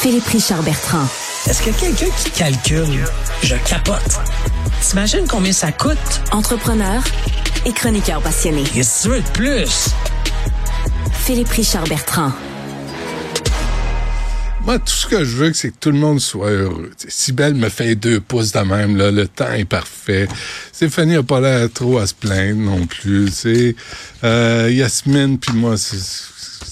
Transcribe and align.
Philippe 0.00 0.28
Richard 0.28 0.62
Bertrand. 0.62 1.06
Est-ce 1.46 1.60
que 1.60 1.78
quelqu'un 1.78 2.06
qui 2.16 2.30
calcule, 2.30 3.04
je 3.42 3.54
capote. 3.68 4.18
T'imagines 4.80 5.26
combien 5.28 5.52
ça 5.52 5.72
coûte? 5.72 5.98
Entrepreneur 6.32 7.04
et 7.66 7.72
chroniqueur 7.74 8.22
passionné. 8.22 8.62
Qu'est-ce 8.62 9.02
que 9.02 9.02
tu 9.02 9.14
veux 9.14 9.20
de 9.20 9.28
plus? 9.28 9.90
Philippe 11.12 11.50
Richard 11.50 11.84
Bertrand. 11.84 12.32
Moi, 14.64 14.78
tout 14.78 14.86
ce 14.86 15.06
que 15.06 15.22
je 15.22 15.36
veux, 15.36 15.52
c'est 15.52 15.68
que 15.68 15.76
tout 15.78 15.90
le 15.90 15.98
monde 15.98 16.18
soit 16.18 16.48
heureux. 16.48 16.92
Sibelle 17.06 17.54
me 17.54 17.68
fait 17.68 17.94
deux 17.94 18.20
pouces 18.20 18.52
de 18.52 18.60
même, 18.60 18.96
là, 18.96 19.10
le 19.10 19.28
temps 19.28 19.52
est 19.52 19.66
parfait. 19.66 20.28
Stéphanie 20.72 21.12
n'a 21.12 21.22
pas 21.22 21.40
l'air 21.40 21.68
trop 21.70 21.98
à 21.98 22.06
se 22.06 22.14
plaindre 22.14 22.62
non 22.62 22.86
plus. 22.86 23.30
Euh, 24.24 24.70
Yasmine 24.72 25.38
puis 25.38 25.52
moi, 25.52 25.76
c'est 25.76 25.98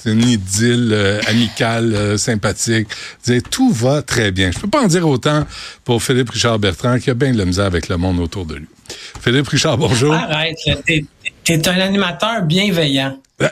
c'est 0.01 0.13
une 0.13 0.29
idylle 0.29 0.91
euh, 0.93 1.21
amicale, 1.27 1.95
euh, 1.95 2.17
sympathique. 2.17 2.89
Tout 3.51 3.73
va 3.73 4.03
très 4.03 4.31
bien. 4.31 4.51
Je 4.53 4.59
peux 4.59 4.69
pas 4.69 4.83
en 4.83 4.87
dire 4.87 5.07
autant 5.07 5.45
pour 5.85 6.03
Philippe 6.03 6.31
Richard 6.31 6.59
Bertrand, 6.59 6.99
qui 6.99 7.11
a 7.11 7.15
bien 7.15 7.33
de 7.33 7.39
la 7.39 7.45
misère 7.45 7.67
avec 7.67 7.89
le 7.89 7.97
monde 7.97 8.21
autour 8.21 8.47
de 8.47 8.57
lui. 8.57 8.67
Philippe 9.21 9.49
Richard, 9.49 9.77
bonjour. 9.77 10.15
Arrête, 10.15 10.57
t'es 10.87 11.05
es 11.47 11.69
un 11.69 11.81
animateur 11.81 12.43
bienveillant. 12.43 13.19
Euh, 13.43 13.49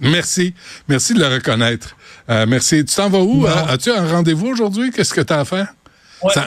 merci. 0.00 0.54
Merci 0.88 1.14
de 1.14 1.20
le 1.20 1.26
reconnaître. 1.26 1.96
merci. 2.28 2.84
Tu 2.84 2.94
t'en 2.94 3.08
vas 3.08 3.20
où? 3.20 3.46
As-tu 3.46 3.90
un 3.90 4.06
rendez-vous 4.06 4.48
aujourd'hui? 4.48 4.90
Qu'est-ce 4.90 5.14
que 5.14 5.20
tu 5.20 5.32
as 5.32 5.40
à 5.40 5.44
faire? 5.44 5.68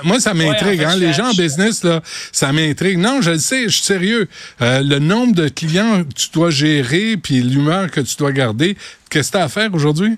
Moi, 0.04 0.20
ça 0.20 0.34
m'intrigue. 0.34 0.84
hein? 0.84 0.96
Les 0.96 1.14
gens 1.14 1.30
en 1.30 1.34
business, 1.34 1.84
là, 1.84 2.02
ça 2.32 2.52
m'intrigue. 2.52 2.98
Non, 2.98 3.22
je 3.22 3.32
le 3.32 3.38
sais, 3.40 3.64
je 3.64 3.70
suis 3.70 3.84
sérieux. 3.84 4.28
Euh, 4.62 4.82
le 4.82 5.00
nombre 5.00 5.34
de 5.36 5.48
clients 5.48 6.04
que 6.04 6.14
tu 6.14 6.30
dois 6.34 6.50
gérer, 6.50 7.18
puis 7.18 7.42
l'humeur 7.42 7.90
que 7.90 8.02
tu 8.02 8.16
dois 8.18 8.32
garder, 8.32 8.78
qu'est-ce 9.10 9.32
que 9.32 9.38
tu 9.38 9.42
as 9.42 9.46
à 9.46 9.50
faire 9.50 9.74
aujourd'hui? 9.74 10.18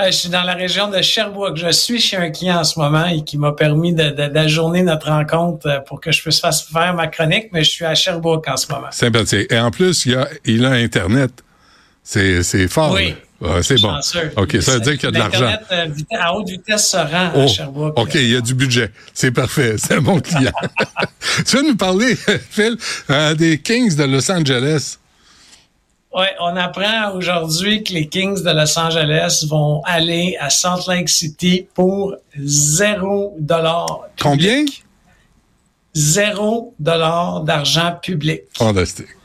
Euh, 0.00 0.06
je 0.06 0.12
suis 0.12 0.28
dans 0.28 0.44
la 0.44 0.54
région 0.54 0.88
de 0.88 1.02
Sherbrooke. 1.02 1.56
Je 1.56 1.72
suis 1.72 1.98
chez 2.00 2.16
un 2.16 2.30
client 2.30 2.58
en 2.58 2.64
ce 2.64 2.78
moment 2.78 3.06
et 3.06 3.24
qui 3.24 3.36
m'a 3.36 3.52
permis 3.52 3.92
d'ajourner 3.92 4.82
notre 4.82 5.08
rencontre 5.08 5.66
euh, 5.66 5.80
pour 5.80 6.00
que 6.00 6.12
je 6.12 6.22
puisse 6.22 6.40
faire 6.40 6.94
ma 6.94 7.08
chronique, 7.08 7.48
mais 7.52 7.64
je 7.64 7.70
suis 7.70 7.84
à 7.84 7.94
Sherbrooke 7.94 8.46
en 8.48 8.56
ce 8.56 8.70
moment. 8.72 8.88
Sympathique. 8.92 9.50
Et 9.50 9.58
en 9.58 9.70
plus, 9.72 10.06
il 10.06 10.14
a, 10.14 10.28
il 10.44 10.64
a 10.64 10.70
Internet. 10.70 11.32
C'est 12.04 12.68
fort. 12.68 12.92
Oui 12.92 13.14
c'est 13.62 13.80
bon. 13.80 13.94
OK, 14.36 14.56
ça 14.60 14.74
veut 14.74 14.80
dire 14.80 14.98
qu'il 14.98 15.04
y 15.04 15.06
a 15.06 15.10
de 15.10 15.18
l'argent. 15.18 15.52
Euh, 15.70 15.88
à 16.18 16.34
haute 16.34 16.48
vitesse 16.48 16.90
se 16.90 16.96
rend 16.96 17.04
à 17.04 17.32
oh, 17.36 17.46
Sherbrooke. 17.46 17.98
OK, 17.98 18.14
il 18.14 18.30
y 18.30 18.36
a 18.36 18.40
du 18.40 18.54
budget. 18.54 18.90
C'est 19.14 19.30
parfait. 19.30 19.76
C'est 19.78 19.94
un 19.94 20.00
bon 20.00 20.20
client. 20.20 20.52
tu 21.46 21.56
vas 21.56 21.62
nous 21.62 21.76
parler, 21.76 22.16
Phil, 22.50 22.76
euh, 23.10 23.34
des 23.34 23.58
Kings 23.60 23.94
de 23.94 24.04
Los 24.04 24.30
Angeles? 24.30 24.98
Oui, 26.14 26.26
on 26.40 26.56
apprend 26.56 27.12
aujourd'hui 27.14 27.84
que 27.84 27.92
les 27.92 28.08
Kings 28.08 28.42
de 28.42 28.50
Los 28.50 28.78
Angeles 28.78 29.44
vont 29.48 29.82
aller 29.84 30.36
à 30.40 30.50
Salt 30.50 30.88
Lake 30.88 31.08
City 31.08 31.66
pour 31.74 32.16
zéro 32.36 33.36
dollar. 33.38 34.08
Combien? 34.20 34.64
Zéro 35.94 36.74
dollar 36.78 37.42
d'argent 37.42 37.98
public. 38.02 38.42
Fantastique. 38.56 39.17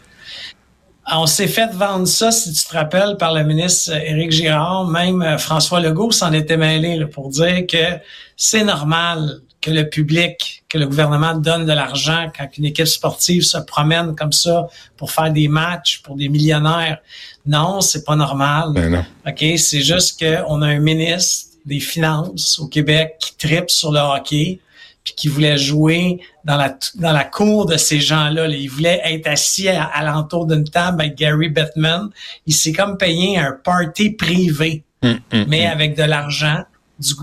On 1.11 1.25
s'est 1.25 1.47
fait 1.47 1.71
vendre 1.73 2.07
ça, 2.07 2.31
si 2.31 2.53
tu 2.53 2.63
te 2.63 2.73
rappelles, 2.73 3.17
par 3.17 3.33
le 3.33 3.43
ministre 3.43 3.91
Éric 3.93 4.31
Girard. 4.31 4.87
Même 4.87 5.21
euh, 5.21 5.37
François 5.37 5.79
Legault 5.81 6.11
s'en 6.11 6.31
était 6.31 6.57
mêlé 6.57 7.05
pour 7.07 7.29
dire 7.29 7.65
que 7.67 7.99
c'est 8.37 8.63
normal 8.63 9.41
que 9.59 9.71
le 9.71 9.89
public, 9.89 10.63
que 10.69 10.77
le 10.77 10.87
gouvernement 10.87 11.35
donne 11.35 11.65
de 11.65 11.71
l'argent 11.71 12.29
quand 12.37 12.47
une 12.57 12.65
équipe 12.65 12.87
sportive 12.87 13.43
se 13.43 13.57
promène 13.57 14.15
comme 14.15 14.33
ça 14.33 14.67
pour 14.97 15.11
faire 15.11 15.31
des 15.31 15.47
matchs 15.47 16.01
pour 16.03 16.15
des 16.15 16.29
millionnaires. 16.29 16.99
Non, 17.45 17.81
c'est 17.81 18.03
pas 18.03 18.15
normal. 18.15 18.71
Ben 18.73 19.05
OK, 19.25 19.57
c'est 19.57 19.81
juste 19.81 20.19
qu'on 20.19 20.61
a 20.61 20.67
un 20.67 20.79
ministre 20.79 21.51
des 21.65 21.79
Finances 21.79 22.59
au 22.59 22.67
Québec 22.67 23.15
qui 23.19 23.47
tripe 23.47 23.69
sur 23.69 23.91
le 23.91 23.99
hockey 23.99 24.59
puis 25.03 25.13
qui 25.15 25.27
voulait 25.27 25.57
jouer 25.57 26.19
dans 26.45 26.55
la 26.55 26.77
dans 26.95 27.11
la 27.11 27.25
cour 27.25 27.65
de 27.65 27.77
ces 27.77 27.99
gens-là. 27.99 28.47
Il 28.47 28.69
voulait 28.69 29.01
être 29.03 29.27
assis 29.27 29.67
à, 29.67 30.03
l'entour 30.03 30.45
d'une 30.45 30.63
table 30.63 31.01
avec 31.01 31.15
Gary 31.15 31.49
Bettman. 31.49 32.09
Il 32.45 32.53
s'est 32.53 32.73
comme 32.73 32.97
payé 32.97 33.37
un 33.37 33.51
party 33.51 34.11
privé, 34.11 34.83
hum, 35.01 35.19
hum, 35.31 35.45
mais 35.47 35.65
hum. 35.65 35.71
avec 35.71 35.95
de 35.97 36.03
l'argent 36.03 36.63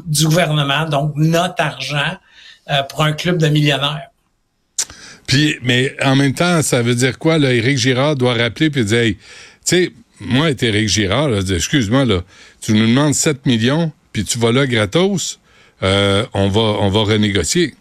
du, 0.07 0.25
gouvernement, 0.27 0.87
donc 0.87 1.13
notre 1.17 1.63
argent 1.63 2.17
euh, 2.71 2.83
pour 2.85 3.03
un 3.03 3.13
club 3.13 3.39
de 3.39 3.49
millionnaires. 3.49 4.09
Puis, 5.27 5.57
mais 5.63 5.95
en 6.05 6.17
même 6.17 6.35
temps, 6.35 6.61
ça 6.63 6.83
veut 6.83 6.95
dire 6.95 7.19
quoi? 7.19 7.39
Là, 7.39 7.53
Éric 7.53 7.79
Girard 7.79 8.17
doit 8.17 8.35
rappeler 8.35 8.69
puis 8.69 8.85
dire, 8.85 8.99
hey, 8.99 9.15
tu 9.15 9.21
sais, 9.65 9.93
moi, 10.21 10.51
Éric 10.51 10.89
Girard, 10.89 11.31
excuse-moi, 11.51 12.05
là, 12.05 12.23
tu 12.61 12.73
nous 12.73 12.87
demandes 12.87 13.15
7 13.15 13.47
millions, 13.47 13.93
puis 14.13 14.25
tu 14.25 14.39
vas 14.39 14.53
là 14.53 14.67
gratos? 14.67 15.40
Euh, 15.83 16.27
on 16.35 16.49
va 16.49 16.61
on 16.61 16.89
va 16.91 17.01
renégocier. 17.01 17.75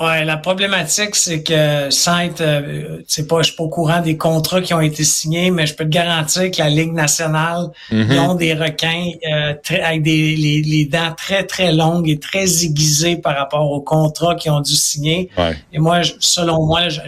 Ouais, 0.00 0.24
la 0.24 0.38
problématique, 0.38 1.14
c'est 1.14 1.42
que 1.42 1.90
sans 1.90 2.20
être, 2.20 2.40
euh, 2.40 3.02
c'est 3.06 3.28
pas, 3.28 3.42
je 3.42 3.48
suis 3.48 3.56
pas 3.56 3.64
au 3.64 3.68
courant 3.68 4.00
des 4.00 4.16
contrats 4.16 4.62
qui 4.62 4.72
ont 4.72 4.80
été 4.80 5.04
signés, 5.04 5.50
mais 5.50 5.66
je 5.66 5.74
peux 5.74 5.84
te 5.84 5.90
garantir 5.90 6.50
que 6.50 6.58
la 6.60 6.70
Ligue 6.70 6.94
nationale, 6.94 7.68
ils 7.90 8.18
ont 8.18 8.34
des 8.34 8.54
requins 8.54 9.10
euh, 9.30 9.54
très, 9.62 9.82
avec 9.82 10.02
des 10.02 10.34
les, 10.34 10.62
les, 10.62 10.86
dents 10.86 11.14
très 11.14 11.44
très 11.44 11.72
longues 11.72 12.08
et 12.08 12.18
très 12.18 12.64
aiguisées 12.64 13.16
par 13.16 13.36
rapport 13.36 13.70
aux 13.70 13.82
contrats 13.82 14.34
qu'ils 14.34 14.50
ont 14.50 14.62
dû 14.62 14.74
signer. 14.74 15.28
Et 15.72 15.78
moi, 15.78 16.00
selon 16.20 16.64
moi, 16.64 16.88
je, 16.88 17.00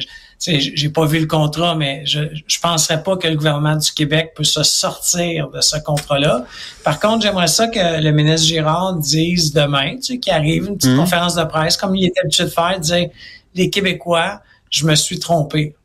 j'ai 0.47 0.89
pas 0.89 1.07
vu 1.07 1.21
le 1.21 1.27
contrat, 1.27 1.75
mais 1.75 2.03
je 2.05 2.21
je 2.47 2.61
penserais 2.61 3.03
pas 3.03 3.17
que 3.17 3.27
le 3.29 3.37
gouvernement 3.37 3.77
du 3.77 3.91
Québec 3.93 4.33
peut 4.37 4.45
se 4.45 4.63
sortir 4.63 5.49
de 5.51 5.61
ce 5.61 5.77
contrat-là. 5.79 6.45
Par 6.83 7.01
contre, 7.01 7.23
j'aimerais 7.23 7.47
ça 7.47 7.69
que 7.69 8.01
le 8.01 8.11
ministre 8.13 8.47
Girard 8.47 8.97
dise 8.97 9.53
demain, 9.53 9.97
tu 9.97 10.03
sais, 10.03 10.19
qu'il 10.19 10.33
arrive 10.33 10.67
une 10.67 10.77
petite 10.77 10.93
mhm. 10.93 10.99
conférence 10.99 11.35
de 11.35 11.45
presse 11.45 11.77
comme 11.77 11.97
il 11.97 12.07
était 12.07 12.21
habitué 12.21 12.45
de 12.45 12.51
faire, 12.51 12.79
dire 12.81 13.09
les 13.55 13.71
Québécois, 13.71 14.43
je 14.71 14.87
me 14.87 14.95
suis 14.95 15.19
trompé. 15.19 15.77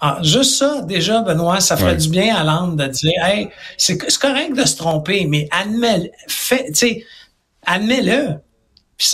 Ah, 0.00 0.18
juste 0.22 0.54
ça, 0.54 0.80
déjà, 0.82 1.20
Benoît, 1.20 1.60
ça 1.60 1.76
ferait 1.76 1.96
du 1.96 2.08
bien 2.08 2.34
à 2.34 2.42
l'âme 2.42 2.74
de 2.74 2.86
dire, 2.86 3.12
hey, 3.22 3.50
c'est 3.76 3.98
correct 4.18 4.56
de 4.56 4.64
se 4.64 4.76
tromper, 4.76 5.26
mais 5.26 5.46
admets, 5.50 6.10
fait, 6.26 6.72
tu 6.72 7.04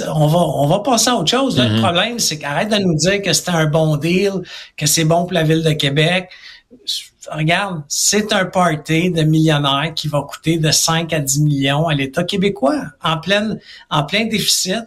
on 0.09 0.27
va, 0.27 0.39
on 0.39 0.67
va 0.67 0.81
passer 0.81 1.11
à 1.11 1.17
autre 1.17 1.31
chose. 1.31 1.59
Le 1.59 1.65
mm-hmm. 1.65 1.83
problème, 1.83 2.19
c'est 2.19 2.39
qu'arrête 2.39 2.69
de 2.69 2.77
nous 2.77 2.95
dire 2.95 3.23
que 3.23 3.33
c'était 3.33 3.51
un 3.51 3.67
bon 3.67 3.97
deal, 3.97 4.33
que 4.77 4.87
c'est 4.87 5.05
bon 5.05 5.25
pour 5.25 5.33
la 5.33 5.43
ville 5.43 5.63
de 5.63 5.73
Québec. 5.73 6.31
Regarde, 7.31 7.83
c'est 7.89 8.33
un 8.33 8.45
party 8.45 9.11
de 9.11 9.23
millionnaires 9.23 9.93
qui 9.95 10.07
va 10.07 10.23
coûter 10.23 10.59
de 10.59 10.71
5 10.71 11.13
à 11.13 11.19
10 11.19 11.41
millions 11.41 11.89
à 11.89 11.95
l'État 11.95 12.23
québécois, 12.23 12.81
en 13.03 13.19
plein, 13.19 13.57
en 13.91 14.05
plein 14.05 14.27
déficit. 14.27 14.85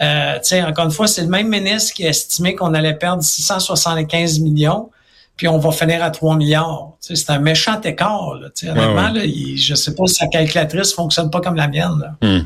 Euh, 0.00 0.38
encore 0.66 0.86
une 0.86 0.90
fois, 0.90 1.06
c'est 1.06 1.22
le 1.22 1.28
même 1.28 1.48
ministre 1.48 1.92
qui 1.94 2.06
a 2.06 2.08
estimé 2.08 2.54
qu'on 2.54 2.72
allait 2.72 2.94
perdre 2.94 3.22
675 3.22 4.40
millions 4.40 4.90
puis 5.36 5.48
on 5.48 5.58
va 5.58 5.72
finir 5.72 6.02
à 6.02 6.10
3 6.10 6.36
milliards. 6.36 6.92
c'est 7.00 7.30
un 7.30 7.38
méchant 7.38 7.80
écart. 7.80 8.34
Là, 8.34 8.48
honnêtement, 8.62 9.12
Là, 9.12 9.22
je 9.24 9.74
sais 9.74 9.94
pas 9.94 10.06
si 10.06 10.14
sa 10.14 10.26
calculatrice 10.26 10.92
fonctionne 10.92 11.30
pas 11.30 11.40
comme 11.40 11.56
la 11.56 11.68
mienne. 11.68 12.14
Hmm. 12.20 12.40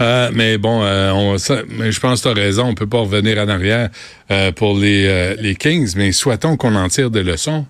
Euh, 0.00 0.30
mais 0.32 0.56
bon, 0.56 0.82
euh, 0.82 1.12
on, 1.12 1.36
mais 1.70 1.92
je 1.92 2.00
pense 2.00 2.22
que 2.22 2.32
tu 2.32 2.38
as 2.38 2.42
raison, 2.42 2.66
on 2.66 2.74
peut 2.74 2.86
pas 2.86 3.00
revenir 3.00 3.38
en 3.38 3.48
arrière 3.48 3.90
euh, 4.30 4.52
pour 4.52 4.76
les, 4.78 5.34
les 5.36 5.56
Kings, 5.56 5.92
mais 5.96 6.12
souhaitons 6.12 6.56
qu'on 6.56 6.74
en 6.76 6.88
tire 6.88 7.10
des 7.10 7.22
leçons. 7.22 7.66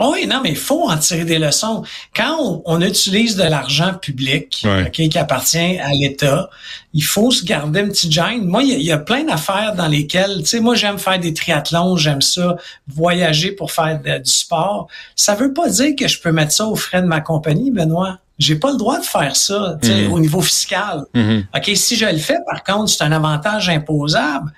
Oui, 0.00 0.26
non, 0.26 0.40
mais 0.42 0.50
il 0.50 0.56
faut 0.56 0.88
en 0.90 0.96
tirer 0.96 1.24
des 1.24 1.38
leçons. 1.38 1.84
Quand 2.14 2.62
on, 2.64 2.80
utilise 2.80 3.36
de 3.36 3.44
l'argent 3.44 3.94
public 3.94 4.66
qui 4.92 5.18
appartient 5.18 5.78
à 5.78 5.90
l'État, 5.92 6.50
il 6.92 7.04
faut 7.04 7.30
se 7.30 7.44
garder 7.44 7.80
un 7.80 7.88
petit 7.88 8.10
gêne. 8.10 8.44
Moi, 8.44 8.64
il 8.64 8.82
y, 8.82 8.92
a 8.92 8.98
plein 8.98 9.24
d'affaires 9.24 9.74
dans 9.74 9.86
lesquelles, 9.86 10.38
tu 10.40 10.46
sais, 10.46 10.60
moi, 10.60 10.74
j'aime 10.74 10.98
faire 10.98 11.18
des 11.18 11.32
triathlons, 11.32 11.96
j'aime 11.96 12.22
ça, 12.22 12.56
voyager 12.88 13.52
pour 13.52 13.72
faire 13.72 14.00
du 14.00 14.30
sport. 14.30 14.88
Ça 15.16 15.34
veut 15.34 15.52
pas 15.52 15.68
dire 15.68 15.94
que 15.96 16.08
je 16.08 16.20
peux 16.20 16.32
mettre 16.32 16.52
ça 16.52 16.66
aux 16.66 16.76
frais 16.76 17.02
de 17.02 17.06
ma 17.06 17.20
compagnie, 17.20 17.70
Benoît. 17.70 18.18
J'ai 18.38 18.56
pas 18.56 18.72
le 18.72 18.76
droit 18.76 18.98
de 18.98 19.04
faire 19.04 19.36
ça, 19.36 19.78
tu 19.80 19.88
sais, 19.88 19.94
mm-hmm. 19.94 20.10
au 20.10 20.18
niveau 20.18 20.40
fiscal. 20.40 21.04
Mm-hmm. 21.14 21.44
OK, 21.56 21.70
si 21.76 21.96
je 21.96 22.06
le 22.06 22.18
fais, 22.18 22.38
par 22.46 22.64
contre, 22.64 22.90
c'est 22.90 23.04
un 23.04 23.12
avantage 23.12 23.68
imposable. 23.68 24.52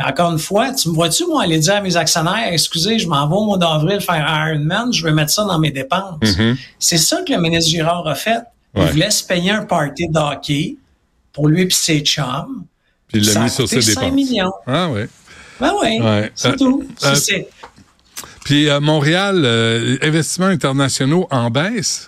Mais 0.00 0.06
encore 0.10 0.32
une 0.32 0.38
fois, 0.38 0.72
tu 0.72 0.88
me 0.88 0.94
vois-tu, 0.94 1.26
moi, 1.26 1.42
aller 1.42 1.58
dire 1.58 1.74
à 1.74 1.80
mes 1.82 1.94
actionnaires, 1.96 2.48
excusez, 2.52 2.98
je 2.98 3.06
m'en 3.06 3.28
vais 3.28 3.34
au 3.34 3.44
mois 3.44 3.58
d'avril 3.58 4.00
faire 4.00 4.48
Ironman, 4.48 4.92
je 4.92 5.04
vais 5.04 5.12
mettre 5.12 5.30
ça 5.30 5.44
dans 5.44 5.58
mes 5.58 5.70
dépenses. 5.70 6.18
Mm-hmm. 6.22 6.56
C'est 6.78 6.96
ça 6.96 7.22
que 7.22 7.32
le 7.32 7.40
ministre 7.40 7.70
Girard 7.70 8.06
a 8.06 8.14
fait. 8.14 8.40
Il 8.76 8.82
voulait 8.84 9.10
se 9.10 9.24
payer 9.24 9.50
un 9.50 9.64
party 9.64 10.08
de 10.08 10.18
hockey 10.18 10.76
pour 11.32 11.48
lui 11.48 11.62
et 11.62 11.70
ses 11.70 12.00
chums. 12.00 12.64
Puis 13.08 13.20
il 13.20 13.32
l'a 13.32 13.40
mis 13.40 13.50
sur 13.50 13.68
ses 13.68 13.82
5 13.82 14.00
dépenses. 14.00 14.12
millions. 14.12 14.52
Ah 14.66 14.88
oui. 14.90 15.02
Ben 15.60 15.72
oui, 15.82 16.00
c'est 16.34 16.48
euh, 16.48 16.56
tout. 16.56 16.86
Euh, 17.04 17.14
puis 18.44 18.70
euh, 18.70 18.80
Montréal, 18.80 19.44
investissements 20.00 20.46
internationaux 20.46 21.26
en 21.30 21.50
baisse? 21.50 22.06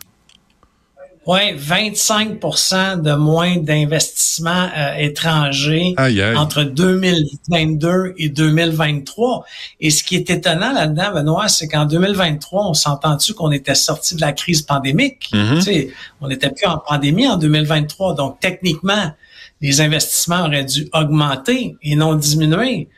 Oui, 1.25 1.55
25% 1.55 3.01
de 3.01 3.15
moins 3.15 3.57
d'investissements 3.57 4.69
euh, 4.77 4.95
étrangers 4.97 5.95
entre 6.37 6.65
2022 6.65 8.15
et 8.17 8.29
2023. 8.29 9.45
Et 9.81 9.91
ce 9.91 10.03
qui 10.03 10.17
est 10.17 10.29
étonnant 10.31 10.73
là-dedans, 10.73 11.13
Benoît, 11.15 11.47
c'est 11.47 11.69
qu'en 11.69 11.85
2023, 11.85 12.67
on 12.71 12.75
s'entend-tu 12.75 13.35
qu'on 13.35 13.53
était 13.53 13.77
sorti 13.77 14.17
de 14.17 14.21
la 14.21 14.33
crise 14.33 14.63
pandémique? 14.63 15.31
Mm-hmm. 15.33 15.57
Tu 15.57 15.63
sais, 15.63 15.91
on 16.21 16.27
n'était 16.27 16.51
plus 16.51 16.67
en 16.67 16.79
pandémie 16.79 17.29
en 17.29 17.37
2023. 17.37 18.15
Donc, 18.15 18.41
techniquement, 18.41 19.13
les 19.61 19.81
investissements 19.81 20.45
auraient 20.47 20.65
dû 20.65 20.89
augmenter 20.93 21.77
et 21.83 21.95
non 21.95 22.17
diminuer. 22.17 22.89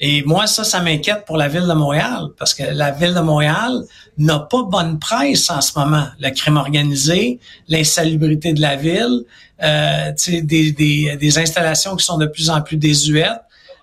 Et 0.00 0.22
moi, 0.24 0.46
ça, 0.46 0.64
ça 0.64 0.80
m'inquiète 0.80 1.24
pour 1.24 1.36
la 1.36 1.48
ville 1.48 1.66
de 1.66 1.72
Montréal, 1.72 2.28
parce 2.38 2.52
que 2.52 2.64
la 2.64 2.90
ville 2.90 3.14
de 3.14 3.20
Montréal 3.20 3.82
n'a 4.18 4.40
pas 4.40 4.62
bonne 4.62 4.98
presse 4.98 5.50
en 5.50 5.60
ce 5.60 5.78
moment. 5.78 6.06
Le 6.18 6.30
crime 6.30 6.56
organisé, 6.56 7.38
l'insalubrité 7.68 8.52
de 8.52 8.60
la 8.60 8.76
ville, 8.76 9.22
euh, 9.62 10.12
des, 10.42 10.72
des, 10.72 11.16
des, 11.16 11.38
installations 11.38 11.94
qui 11.94 12.04
sont 12.04 12.18
de 12.18 12.26
plus 12.26 12.50
en 12.50 12.60
plus 12.60 12.76
désuètes, 12.76 13.40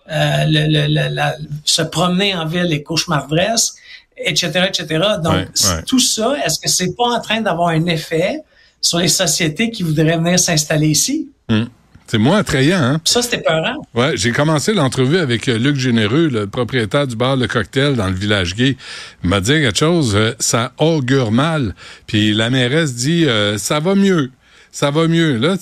euh, 0.09 0.43
le, 0.47 1.31
se 1.63 1.81
promener 1.81 2.35
en 2.35 2.45
ville 2.45 2.71
est 2.73 2.83
cauchemardesque, 2.83 3.75
etc., 4.17 4.67
etc. 4.67 5.03
Donc, 5.23 5.47
tout 5.85 5.99
ça, 5.99 6.35
est-ce 6.45 6.59
que 6.59 6.69
c'est 6.69 6.95
pas 6.95 7.05
en 7.05 7.21
train 7.21 7.39
d'avoir 7.39 7.69
un 7.69 7.85
effet 7.85 8.41
sur 8.81 8.97
les 8.97 9.07
sociétés 9.07 9.71
qui 9.71 9.83
voudraient 9.83 10.17
venir 10.17 10.39
s'installer 10.39 10.89
ici? 10.89 11.29
Hum. 11.49 11.69
C'est 12.11 12.17
moins 12.17 12.39
attrayant, 12.39 12.83
hein? 12.83 13.01
Ça, 13.05 13.21
c'était 13.21 13.39
peurant. 13.39 13.87
Ouais, 13.93 14.17
j'ai 14.17 14.33
commencé 14.33 14.73
l'entrevue 14.73 15.17
avec 15.17 15.47
euh, 15.47 15.57
Luc 15.57 15.77
Généreux, 15.77 16.27
le 16.27 16.45
propriétaire 16.45 17.07
du 17.07 17.15
bar 17.15 17.37
Le 17.37 17.47
Cocktail 17.47 17.95
dans 17.95 18.09
le 18.09 18.13
village 18.13 18.53
gay. 18.53 18.75
Il 19.23 19.29
m'a 19.29 19.39
dit 19.39 19.51
quelque 19.51 19.77
chose, 19.77 20.13
euh, 20.13 20.33
ça 20.37 20.73
augure 20.77 21.31
mal. 21.31 21.73
Puis 22.07 22.33
la 22.33 22.49
mairesse 22.49 22.95
dit, 22.95 23.25
euh, 23.27 23.57
ça 23.57 23.79
va 23.79 23.95
mieux. 23.95 24.29
Ça 24.73 24.91
va 24.91 25.07
mieux. 25.07 25.37
Là, 25.37 25.55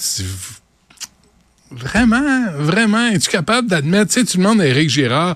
vraiment, 1.69 2.45
vraiment, 2.57 3.09
es-tu 3.09 3.29
capable 3.29 3.67
d'admettre, 3.67 4.11
tu 4.11 4.21
sais, 4.21 4.25
tu 4.25 4.37
demandes 4.37 4.59
à 4.59 4.65
Éric 4.65 4.89
Girard, 4.89 5.35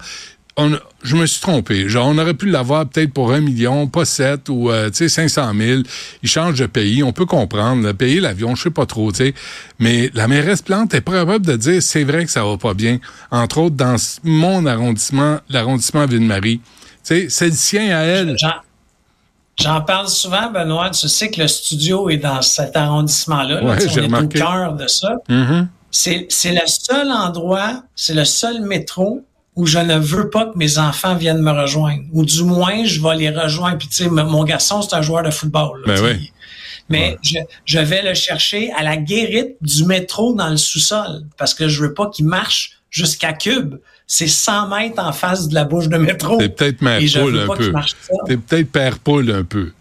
je 0.57 1.15
me 1.15 1.25
suis 1.25 1.41
trompé. 1.41 1.89
Genre, 1.89 2.07
on 2.07 2.17
aurait 2.17 2.35
pu 2.35 2.49
l'avoir 2.49 2.87
peut-être 2.87 3.11
pour 3.11 3.31
un 3.31 3.41
million, 3.41 3.87
pas 3.87 4.05
sept 4.05 4.49
ou 4.49 4.69
euh, 4.69 4.89
tu 4.89 4.97
sais 4.97 5.09
500 5.09 5.51
000. 5.57 5.81
Il 6.21 6.29
change 6.29 6.59
de 6.59 6.67
pays, 6.67 7.03
on 7.03 7.11
peut 7.11 7.25
comprendre. 7.25 7.91
Payer 7.93 8.19
l'avion, 8.19 8.55
je 8.55 8.63
sais 8.63 8.69
pas 8.69 8.85
trop, 8.85 9.11
tu 9.11 9.17
sais. 9.17 9.33
Mais 9.79 10.11
la 10.13 10.27
mairesse 10.27 10.61
Plante 10.61 10.93
est 10.93 11.01
probable 11.01 11.45
de 11.45 11.55
dire 11.55 11.81
c'est 11.81 12.03
vrai 12.03 12.25
que 12.25 12.31
ça 12.31 12.43
va 12.43 12.57
pas 12.57 12.73
bien. 12.73 12.99
Entre 13.31 13.57
autres 13.57 13.75
dans 13.75 13.95
mon 14.23 14.65
arrondissement, 14.65 15.39
l'arrondissement 15.49 16.05
Ville-Marie. 16.05 16.59
Tu 16.59 16.61
sais, 17.03 17.25
c'est 17.29 17.49
le 17.49 17.55
sien 17.55 17.97
à 17.97 18.01
elle. 18.01 18.35
J'en 19.59 19.81
parle 19.81 20.07
souvent, 20.07 20.51
Benoît. 20.51 20.89
Tu 20.91 21.07
sais 21.07 21.29
que 21.29 21.41
le 21.41 21.47
studio 21.47 22.09
est 22.09 22.17
dans 22.17 22.41
cet 22.41 22.75
arrondissement-là. 22.75 23.63
Ouais, 23.63 23.77
on 23.85 24.13
est 24.13 24.23
au 24.23 24.27
cœur 24.27 24.73
de 24.73 24.87
ça. 24.87 25.15
Mm-hmm. 25.29 25.67
C'est 25.91 26.51
le 26.51 26.65
seul 26.65 27.11
endroit, 27.11 27.83
c'est 27.95 28.15
le 28.15 28.25
seul 28.25 28.61
métro 28.61 29.23
où 29.55 29.65
je 29.65 29.79
ne 29.79 29.97
veux 29.97 30.29
pas 30.29 30.45
que 30.45 30.57
mes 30.57 30.77
enfants 30.77 31.15
viennent 31.15 31.41
me 31.41 31.51
rejoindre. 31.51 32.03
Ou 32.11 32.25
du 32.25 32.43
moins, 32.43 32.85
je 32.85 33.01
vais 33.01 33.15
les 33.15 33.29
rejoindre. 33.29 33.77
Puis 33.77 33.87
tu 33.87 34.03
sais, 34.03 34.09
mon 34.09 34.43
garçon, 34.43 34.81
c'est 34.81 34.95
un 34.95 35.01
joueur 35.01 35.23
de 35.23 35.29
football. 35.29 35.81
ben 35.85 35.99
oui. 36.03 36.31
Mais 36.89 37.17
je, 37.21 37.37
je, 37.65 37.79
vais 37.79 38.01
le 38.03 38.13
chercher 38.13 38.71
à 38.73 38.83
la 38.83 38.97
guérite 38.97 39.55
du 39.61 39.85
métro 39.85 40.33
dans 40.33 40.49
le 40.49 40.57
sous-sol 40.57 41.23
parce 41.37 41.53
que 41.53 41.69
je 41.69 41.81
veux 41.81 41.93
pas 41.93 42.09
qu'il 42.09 42.25
marche 42.25 42.81
jusqu'à 42.89 43.31
Cube. 43.31 43.75
C'est 44.05 44.27
100 44.27 44.67
mètres 44.67 45.01
en 45.01 45.13
face 45.13 45.47
de 45.47 45.55
la 45.55 45.63
bouche 45.63 45.87
de 45.87 45.97
métro. 45.97 46.37
C'est 46.39 46.49
peut-être 46.49 46.79
Père 46.79 46.99
Poule 46.99 47.39
un 47.39 47.55
peu. 47.55 47.73
C'est 48.27 48.37
peut-être 48.37 48.71
Père 48.71 48.99
Poule 48.99 49.31
un 49.31 49.43
peu 49.43 49.71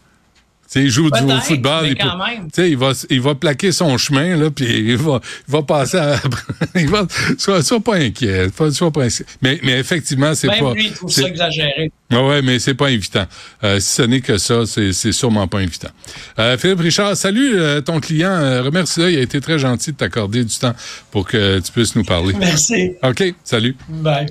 il 0.74 0.90
joue 0.90 1.10
du 1.10 1.20
football. 1.42 1.86
Il, 1.88 1.96
peut, 1.96 2.68
il, 2.68 2.76
va, 2.76 2.92
il 3.10 3.20
va 3.20 3.34
plaquer 3.34 3.72
son 3.72 3.96
chemin, 3.98 4.36
là, 4.36 4.50
puis 4.50 4.66
il 4.66 4.96
va, 4.96 5.20
il 5.48 5.52
va 5.52 5.62
passer 5.62 5.98
à. 5.98 6.16
il 6.74 6.88
va, 6.88 7.06
sois, 7.38 7.62
sois 7.62 7.80
pas 7.80 7.96
inquiet. 7.96 8.48
Sois 8.70 8.90
pas 8.90 9.04
inquiet. 9.04 9.24
Mais, 9.42 9.60
mais 9.62 9.78
effectivement, 9.78 10.34
c'est 10.34 10.48
pas. 10.48 10.74
Lui, 10.74 10.86
il 10.86 10.92
trouve 10.92 11.10
ça 11.10 11.22
exagéré. 11.22 11.90
Ouais, 12.10 12.42
mais 12.42 12.58
c'est 12.58 12.74
pas 12.74 12.88
invitant. 12.88 13.26
Euh, 13.64 13.80
si 13.80 13.94
ce 13.96 14.02
n'est 14.02 14.20
que 14.20 14.38
ça, 14.38 14.64
c'est 14.66 15.12
sûrement 15.12 15.48
pas 15.48 15.58
invitant. 15.58 15.90
Euh, 16.38 16.58
Philippe 16.58 16.80
Richard, 16.80 17.16
salut 17.16 17.58
euh, 17.58 17.80
ton 17.80 18.00
client. 18.00 18.30
Euh, 18.30 18.62
remercie-le. 18.62 19.12
Il 19.12 19.18
a 19.18 19.22
été 19.22 19.40
très 19.40 19.58
gentil 19.58 19.92
de 19.92 19.96
t'accorder 19.96 20.44
du 20.44 20.56
temps 20.56 20.74
pour 21.10 21.26
que 21.26 21.58
tu 21.60 21.72
puisses 21.72 21.96
nous 21.96 22.04
parler. 22.04 22.34
Merci. 22.38 22.92
OK, 23.02 23.34
salut. 23.44 23.76
Bye. 23.88 24.26